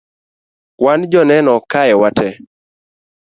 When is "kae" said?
1.71-1.93